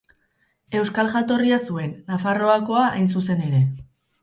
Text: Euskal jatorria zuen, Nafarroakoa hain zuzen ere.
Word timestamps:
Euskal 0.79 1.11
jatorria 1.15 1.59
zuen, 1.69 1.93
Nafarroakoa 2.09 2.89
hain 2.89 3.09
zuzen 3.17 3.47
ere. 3.53 3.65